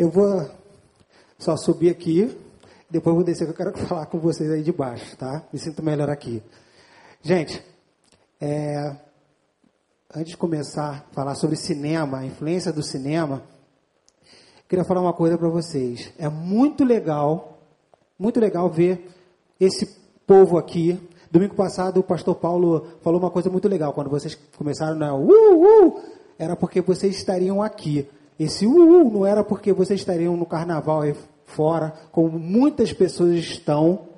[0.00, 0.48] Eu vou
[1.38, 2.34] só subir aqui,
[2.88, 5.44] depois vou descer, que eu quero falar com vocês aí de baixo, tá?
[5.52, 6.42] Me sinto melhor aqui.
[7.20, 7.62] Gente,
[8.40, 8.96] é,
[10.16, 13.42] antes de começar a falar sobre cinema, a influência do cinema,
[14.66, 16.10] queria falar uma coisa para vocês.
[16.16, 17.58] É muito legal,
[18.18, 19.06] muito legal ver
[19.60, 19.84] esse
[20.26, 20.98] povo aqui.
[21.30, 23.92] Domingo passado o pastor Paulo falou uma coisa muito legal.
[23.92, 26.02] Quando vocês começaram, né, uh, uh,
[26.38, 28.08] era porque vocês estariam aqui.
[28.40, 33.34] Esse uh, uh não era porque vocês estariam no carnaval aí fora, como muitas pessoas
[33.34, 34.08] estão,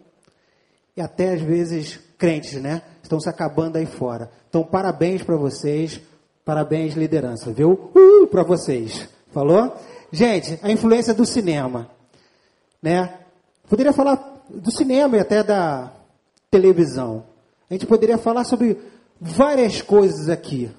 [0.96, 2.82] e até às vezes crentes, né?
[3.02, 4.30] Estão se acabando aí fora.
[4.48, 6.00] Então, parabéns para vocês,
[6.44, 7.90] parabéns, liderança, viu?
[7.96, 9.08] Uh, para vocês.
[9.32, 9.76] Falou?
[10.12, 11.90] Gente, a influência do cinema,
[12.80, 13.18] né?
[13.68, 15.92] Poderia falar do cinema e até da
[16.48, 17.24] televisão.
[17.68, 18.78] A gente poderia falar sobre
[19.20, 20.70] várias coisas aqui.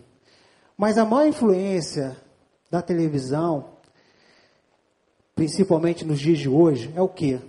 [0.78, 2.16] Mas a maior influência
[2.74, 3.66] da televisão,
[5.36, 7.40] principalmente nos dias de hoje, é o que?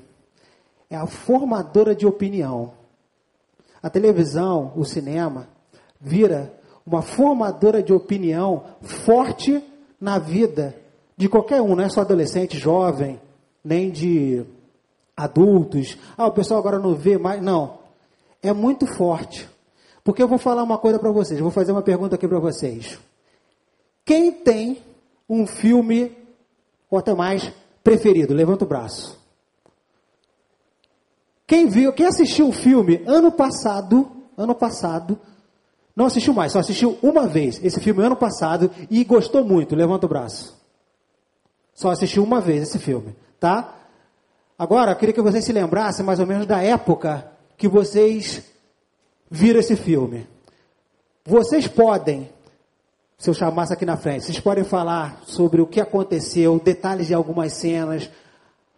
[0.91, 2.75] É a formadora de opinião.
[3.83, 5.49] A televisão, o cinema,
[5.99, 6.53] vira
[6.85, 9.65] uma formadora de opinião forte
[9.99, 10.77] na vida
[11.17, 13.19] de qualquer um, não é só adolescente, jovem,
[13.65, 14.45] nem de
[15.17, 15.97] adultos.
[16.19, 17.41] Ah, o pessoal agora não vê mais.
[17.41, 17.79] Não.
[18.43, 19.49] É muito forte.
[20.03, 22.39] Porque eu vou falar uma coisa para vocês, eu vou fazer uma pergunta aqui para
[22.39, 22.99] vocês.
[24.05, 24.83] Quem tem
[25.29, 26.17] um filme,
[26.91, 28.35] ou até mais, preferido?
[28.35, 29.19] Levanta o braço.
[31.47, 35.19] Quem viu, quem assistiu o filme ano passado, ano passado,
[35.95, 40.07] não assistiu mais, só assistiu uma vez esse filme ano passado e gostou muito, levanta
[40.07, 40.59] o braço.
[41.75, 43.75] Só assistiu uma vez esse filme, tá?
[44.59, 48.43] Agora, eu queria que vocês se lembrassem mais ou menos da época que vocês
[49.31, 50.27] viram esse filme.
[51.25, 52.31] Vocês podem
[53.19, 57.15] se eu chamasse aqui na frente, vocês podem falar sobre o que aconteceu, detalhes de
[57.15, 58.11] algumas cenas,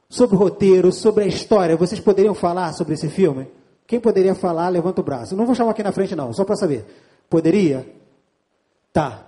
[0.08, 1.76] sobre o roteiro, sobre a história.
[1.76, 3.48] Vocês poderiam falar sobre esse filme?
[3.86, 5.36] Quem poderia falar, levanta o braço.
[5.36, 6.84] Não vou chamar aqui na frente, não, só para saber.
[7.30, 7.86] Poderia?
[8.92, 9.26] Tá.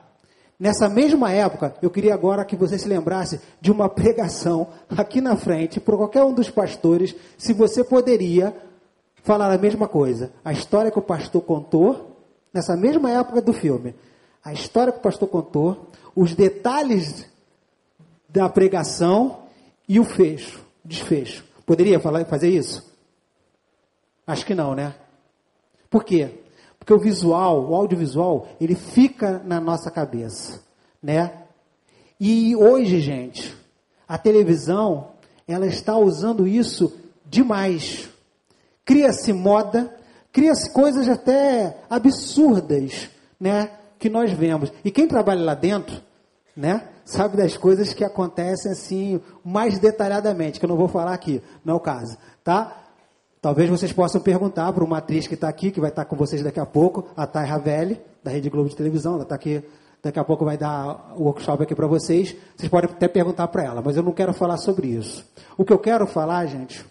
[0.59, 5.37] Nessa mesma época, eu queria agora que você se lembrasse de uma pregação aqui na
[5.37, 8.55] frente, por qualquer um dos pastores, se você poderia
[9.23, 10.33] falar a mesma coisa.
[10.45, 12.17] A história que o pastor contou,
[12.53, 13.95] nessa mesma época do filme
[14.49, 17.27] a história que o pastor contou, os detalhes
[18.27, 19.43] da pregação
[19.87, 21.45] e o fecho, desfecho.
[21.67, 22.91] Poderia falar, fazer isso?
[24.27, 24.95] Acho que não, né?
[25.91, 26.31] Por quê?
[26.79, 30.63] Porque o visual, o audiovisual, ele fica na nossa cabeça,
[31.03, 31.43] né?
[32.19, 33.55] E hoje, gente,
[34.09, 35.11] a televisão,
[35.47, 38.09] ela está usando isso demais.
[38.83, 39.95] Cria-se moda,
[40.33, 43.78] cria-se coisas até absurdas, né?
[43.99, 44.73] Que nós vemos.
[44.85, 46.01] E quem trabalha lá dentro,
[46.57, 51.43] né, sabe das coisas que acontecem assim mais detalhadamente, que eu não vou falar aqui,
[51.65, 52.85] não é o caso, tá?
[53.41, 56.17] Talvez vocês possam perguntar para uma atriz que está aqui, que vai estar tá com
[56.17, 59.63] vocês daqui a pouco, a Thay Ravelli, da Rede Globo de Televisão, ela está aqui,
[60.03, 62.35] daqui a pouco vai dar o workshop aqui para vocês.
[62.57, 65.25] Vocês podem até perguntar para ela, mas eu não quero falar sobre isso.
[65.57, 66.85] O que eu quero falar, gente,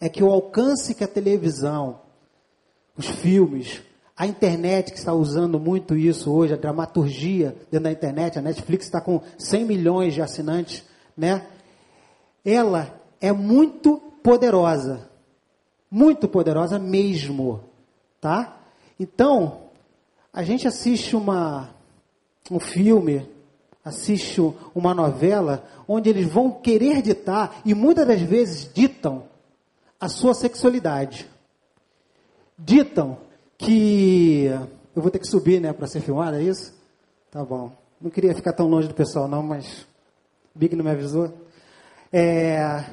[0.00, 2.00] é que o alcance que a televisão,
[2.96, 3.82] os filmes,
[4.18, 8.86] a internet que está usando muito isso hoje, a dramaturgia dentro da internet, a Netflix
[8.86, 10.82] está com 100 milhões de assinantes,
[11.16, 11.46] né?
[12.44, 15.08] Ela é muito poderosa.
[15.88, 17.60] Muito poderosa mesmo,
[18.20, 18.58] tá?
[18.98, 19.60] Então,
[20.32, 21.70] a gente assiste uma
[22.50, 23.28] um filme,
[23.84, 24.40] assiste
[24.74, 29.28] uma novela onde eles vão querer ditar e muitas das vezes ditam
[30.00, 31.28] a sua sexualidade.
[32.58, 33.27] Ditam
[33.58, 34.44] que
[34.94, 36.72] eu vou ter que subir, né, para ser filmado, é isso?
[37.30, 37.72] Tá bom.
[38.00, 39.86] Não queria ficar tão longe do pessoal, não, mas
[40.54, 41.34] Big não me avisou.
[42.12, 42.84] É,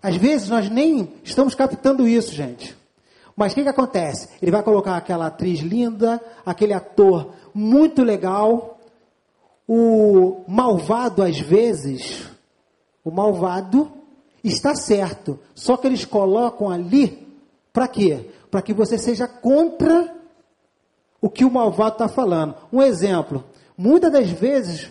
[0.00, 2.76] às vezes nós nem estamos captando isso, gente.
[3.36, 4.28] Mas o que, que acontece?
[4.40, 8.78] Ele vai colocar aquela atriz linda, aquele ator muito legal,
[9.66, 12.28] o malvado às vezes,
[13.04, 13.90] o malvado
[14.42, 17.28] está certo, só que eles colocam ali
[17.72, 18.30] para quê?
[18.50, 20.14] Para que você seja contra
[21.20, 22.54] o que o malvado está falando.
[22.72, 23.44] Um exemplo:
[23.76, 24.90] muitas das vezes,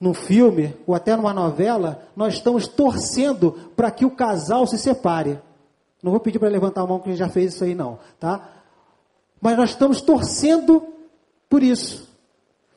[0.00, 5.38] num filme ou até numa novela, nós estamos torcendo para que o casal se separe.
[6.02, 8.48] Não vou pedir para levantar a mão que já fez isso aí, não, tá?
[9.40, 10.82] Mas nós estamos torcendo
[11.48, 12.08] por isso.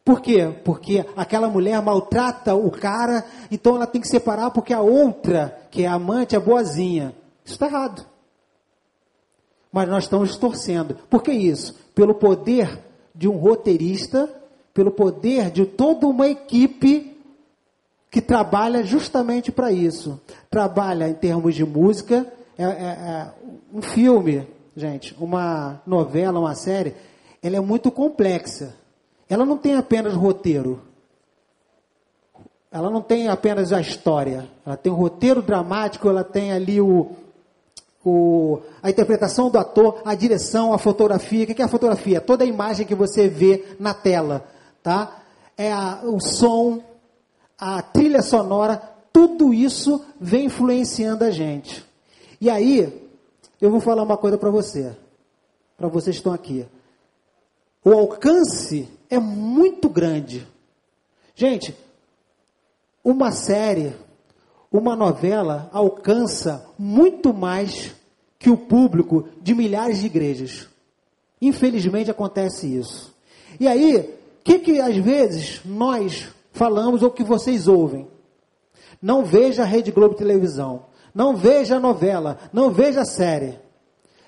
[0.03, 0.51] Por quê?
[0.65, 5.83] Porque aquela mulher maltrata o cara, então ela tem que separar porque a outra, que
[5.83, 7.15] é a amante, é boazinha.
[7.45, 8.10] Isso está errado
[9.71, 10.95] mas nós estamos torcendo.
[11.09, 11.75] Por que isso?
[11.95, 12.79] Pelo poder
[13.15, 14.29] de um roteirista,
[14.73, 17.17] pelo poder de toda uma equipe
[18.09, 20.19] que trabalha justamente para isso.
[20.49, 22.27] Trabalha em termos de música,
[22.57, 23.31] é, é, é,
[23.73, 26.93] um filme, gente, uma novela, uma série,
[27.41, 28.75] ela é muito complexa.
[29.29, 30.81] Ela não tem apenas roteiro.
[32.69, 34.49] Ela não tem apenas a história.
[34.65, 37.11] Ela tem o roteiro dramático, ela tem ali o,
[38.03, 41.43] o, a interpretação do ator, a direção, a fotografia.
[41.43, 42.21] O que é a fotografia?
[42.21, 44.47] Toda a imagem que você vê na tela,
[44.81, 45.21] tá?
[45.57, 46.83] É a, o som,
[47.57, 48.81] a trilha sonora,
[49.13, 51.85] tudo isso vem influenciando a gente.
[52.39, 53.09] E aí,
[53.61, 54.95] eu vou falar uma coisa para você,
[55.77, 56.65] para vocês que estão aqui.
[57.83, 60.47] O alcance é muito grande.
[61.35, 61.75] Gente,
[63.03, 63.95] uma série,
[64.71, 67.93] uma novela alcança muito mais
[68.39, 70.67] que o público de milhares de igrejas.
[71.41, 73.13] Infelizmente acontece isso.
[73.59, 78.07] E aí, o que, que às vezes nós falamos ou que vocês ouvem.
[79.01, 80.85] Não veja a Rede Globo Televisão.
[81.13, 82.37] Não veja a novela.
[82.53, 83.59] Não veja a série.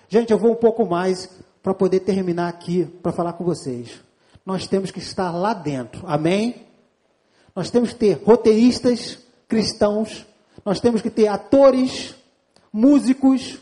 [0.08, 1.30] Gente, eu vou um pouco mais
[1.62, 4.02] para poder terminar aqui para falar com vocês.
[4.46, 6.04] Nós temos que estar lá dentro.
[6.06, 6.68] Amém?
[7.56, 10.26] Nós temos que ter roteiristas cristãos.
[10.66, 12.16] Nós temos que ter atores,
[12.72, 13.60] músicos,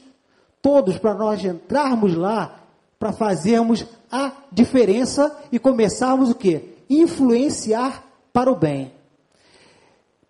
[0.62, 2.60] todos para nós entrarmos lá
[3.00, 6.76] para fazermos a diferença e começarmos o quê?
[6.88, 8.94] Influenciar para o bem.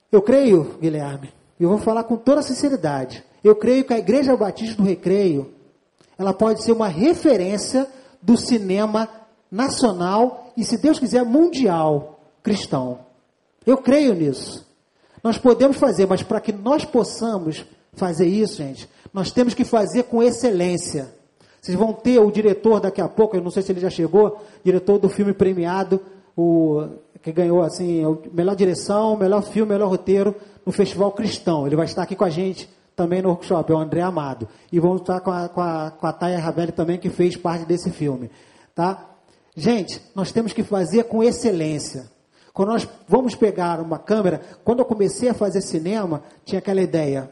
[0.10, 4.82] Eu creio, Guilherme, eu vou falar com toda sinceridade, eu creio que a Igreja Batista
[4.82, 5.54] do Recreio,
[6.18, 7.88] ela pode ser uma referência
[8.22, 9.10] do cinema
[9.52, 13.00] nacional e, se Deus quiser, mundial cristão.
[13.66, 14.66] Eu creio nisso.
[15.24, 20.04] Nós podemos fazer, mas para que nós possamos fazer isso, gente, nós temos que fazer
[20.04, 21.14] com excelência.
[21.62, 24.42] Vocês vão ter o diretor daqui a pouco, eu não sei se ele já chegou,
[24.64, 26.00] diretor do filme premiado,
[26.36, 26.88] o
[27.22, 28.02] que ganhou assim,
[28.34, 30.36] melhor direção, melhor filme, melhor roteiro
[30.66, 31.68] no Festival Cristão.
[31.68, 34.48] Ele vai estar aqui com a gente também no workshop, é o André Amado.
[34.72, 37.92] E vamos estar com a, com a, com a Ravelli também, que fez parte desse
[37.92, 38.30] filme.
[38.74, 39.08] Tá?
[39.56, 42.10] Gente, nós temos que fazer com excelência.
[42.54, 47.30] Quando nós vamos pegar uma câmera, quando eu comecei a fazer cinema, tinha aquela ideia.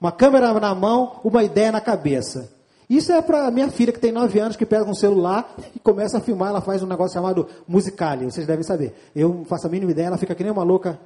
[0.00, 2.52] Uma câmera na mão, uma ideia na cabeça.
[2.88, 6.18] Isso é para minha filha que tem 9 anos, que pega um celular e começa
[6.18, 8.94] a filmar, ela faz um negócio chamado Musicali, vocês devem saber.
[9.16, 10.98] Eu não faço a mínima ideia, ela fica que nem uma louca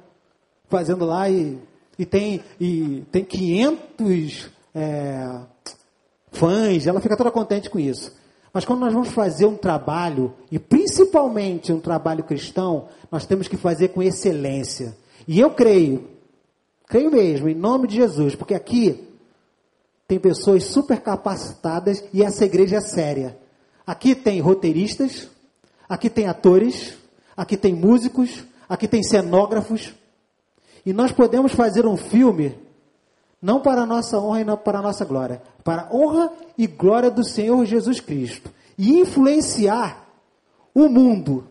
[0.67, 1.57] fazendo lá e,
[1.97, 5.39] e, tem, e tem 500 é,
[6.31, 8.13] fãs, ela fica toda contente com isso.
[8.53, 13.57] Mas quando nós vamos fazer um trabalho, e principalmente um trabalho cristão, nós temos que
[13.57, 14.97] fazer com excelência.
[15.27, 16.07] E eu creio,
[16.87, 19.07] creio mesmo, em nome de Jesus, porque aqui
[20.07, 23.37] tem pessoas super capacitadas e essa igreja é séria.
[23.85, 25.29] Aqui tem roteiristas,
[25.87, 26.95] aqui tem atores,
[27.37, 29.93] aqui tem músicos, aqui tem cenógrafos.
[30.83, 32.57] E nós podemos fazer um filme
[33.41, 37.11] não para a nossa honra e não para a nossa glória, para honra e glória
[37.11, 40.03] do Senhor Jesus Cristo e influenciar
[40.73, 41.43] o mundo.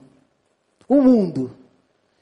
[0.88, 1.52] O mundo.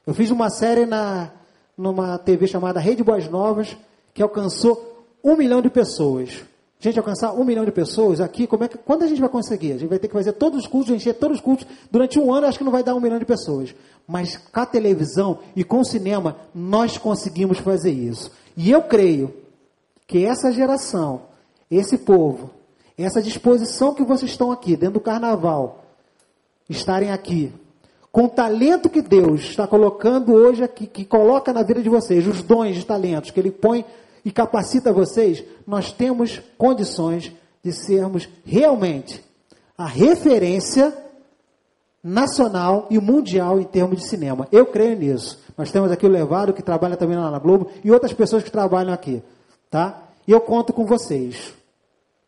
[0.05, 1.31] Eu fiz uma série na
[1.75, 3.75] numa TV chamada Rede Boas Novas
[4.13, 6.43] que alcançou um milhão de pessoas.
[6.79, 9.71] Gente, alcançar um milhão de pessoas aqui, como é que, quando a gente vai conseguir?
[9.71, 11.65] A gente vai ter que fazer todos os cursos, encher todos os cursos.
[11.89, 13.73] Durante um ano, acho que não vai dar um milhão de pessoas.
[14.07, 18.31] Mas com a televisão e com o cinema, nós conseguimos fazer isso.
[18.55, 19.33] E eu creio
[20.05, 21.23] que essa geração,
[21.69, 22.49] esse povo,
[22.97, 25.83] essa disposição que vocês estão aqui, dentro do carnaval,
[26.69, 27.53] estarem aqui,
[28.11, 32.25] com o talento que Deus está colocando hoje aqui, que coloca na vida de vocês,
[32.27, 33.85] os dons de talentos que Ele põe
[34.25, 37.31] e capacita vocês, nós temos condições
[37.63, 39.23] de sermos realmente
[39.77, 40.95] a referência
[42.03, 44.47] nacional e mundial em termos de cinema.
[44.51, 45.39] Eu creio nisso.
[45.57, 48.51] Nós temos aqui o Levado, que trabalha também lá na Globo, e outras pessoas que
[48.51, 49.21] trabalham aqui.
[49.69, 50.06] Tá?
[50.27, 51.53] E eu conto com vocês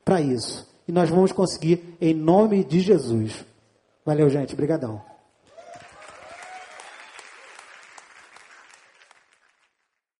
[0.05, 0.67] para isso.
[0.87, 3.45] E nós vamos conseguir em nome de Jesus.
[4.05, 4.53] Valeu, gente.
[4.53, 5.01] Obrigadão.